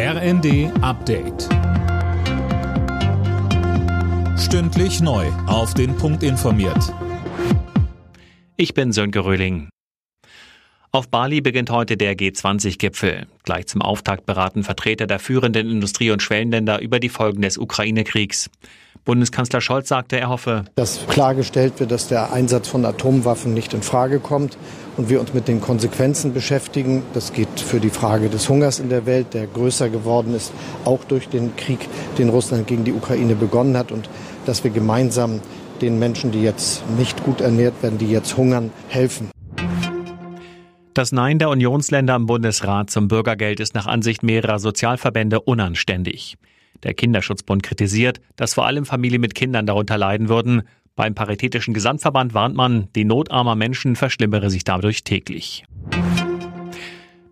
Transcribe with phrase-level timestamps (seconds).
[0.00, 1.48] RND Update.
[4.38, 5.26] Stündlich neu.
[5.48, 6.94] Auf den Punkt informiert.
[8.56, 9.70] Ich bin Sönke Röhling.
[10.92, 13.26] Auf Bali beginnt heute der G20-Gipfel.
[13.42, 18.50] Gleich zum Auftakt beraten Vertreter der führenden Industrie- und Schwellenländer über die Folgen des Ukraine-Kriegs.
[19.08, 23.80] Bundeskanzler Scholz sagte, er hoffe, dass klargestellt wird, dass der Einsatz von Atomwaffen nicht in
[23.80, 24.58] Frage kommt
[24.98, 27.02] und wir uns mit den Konsequenzen beschäftigen.
[27.14, 30.52] Das geht für die Frage des Hungers in der Welt, der größer geworden ist,
[30.84, 31.78] auch durch den Krieg,
[32.18, 34.10] den Russland gegen die Ukraine begonnen hat und
[34.44, 35.40] dass wir gemeinsam
[35.80, 39.30] den Menschen, die jetzt nicht gut ernährt werden, die jetzt hungern, helfen.
[40.92, 46.36] Das Nein der Unionsländer im Bundesrat zum Bürgergeld ist nach Ansicht mehrerer Sozialverbände unanständig.
[46.82, 50.62] Der Kinderschutzbund kritisiert, dass vor allem Familien mit Kindern darunter leiden würden.
[50.96, 55.64] Beim Paritätischen Gesamtverband warnt man, die Not armer Menschen verschlimmere sich dadurch täglich.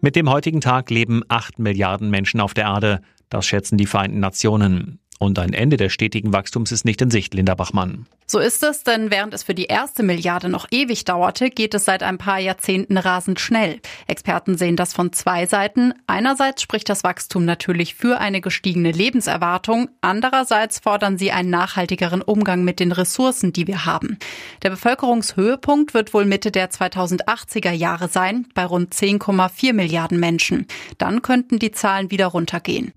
[0.00, 3.00] Mit dem heutigen Tag leben acht Milliarden Menschen auf der Erde.
[3.28, 5.00] Das schätzen die Vereinten Nationen.
[5.18, 8.06] Und ein Ende des stetigen Wachstums ist nicht in Sicht, Linda Bachmann.
[8.28, 11.84] So ist es, denn während es für die erste Milliarde noch ewig dauerte, geht es
[11.84, 13.80] seit ein paar Jahrzehnten rasend schnell.
[14.08, 15.94] Experten sehen das von zwei Seiten.
[16.08, 22.64] Einerseits spricht das Wachstum natürlich für eine gestiegene Lebenserwartung, andererseits fordern sie einen nachhaltigeren Umgang
[22.64, 24.18] mit den Ressourcen, die wir haben.
[24.64, 30.66] Der Bevölkerungshöhepunkt wird wohl Mitte der 2080er Jahre sein, bei rund 10,4 Milliarden Menschen.
[30.98, 32.92] Dann könnten die Zahlen wieder runtergehen.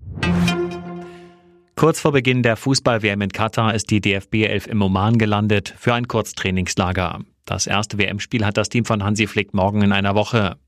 [1.80, 5.94] Kurz vor Beginn der Fußball-WM in Katar ist die DFB 11 im Oman gelandet für
[5.94, 7.20] ein Kurztrainingslager.
[7.46, 10.58] Das erste WM-Spiel hat das Team von Hansi Flick morgen in einer Woche.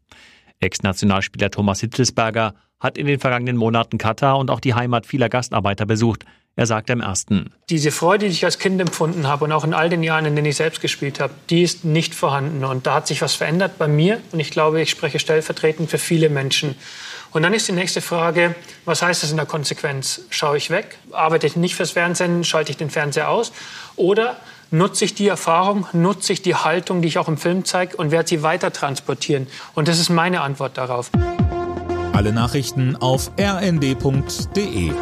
[0.61, 5.85] Ex-Nationalspieler Thomas Hitzelsberger hat in den vergangenen Monaten Katar und auch die Heimat vieler Gastarbeiter
[5.85, 6.25] besucht.
[6.57, 7.53] Er sagt im ersten.
[7.69, 10.35] Diese Freude, die ich als Kind empfunden habe und auch in all den Jahren, in
[10.35, 12.65] denen ich selbst gespielt habe, die ist nicht vorhanden.
[12.65, 14.23] Und da hat sich was verändert bei mir.
[14.33, 16.75] Und ich glaube, ich spreche stellvertretend für viele Menschen.
[17.33, 20.23] Und dann ist die nächste Frage, was heißt das in der Konsequenz?
[20.29, 20.99] Schaue ich weg?
[21.13, 22.45] Arbeite ich nicht fürs Fernsehen?
[22.45, 23.53] Schalte ich den Fernseher aus?
[23.97, 24.37] Oder
[24.71, 28.11] nutze ich die Erfahrung, nutze ich die Haltung, die ich auch im Film zeige und
[28.11, 29.47] werde sie weiter transportieren?
[29.75, 31.11] Und das ist meine Antwort darauf.
[32.13, 34.93] Alle Nachrichten auf rnd.de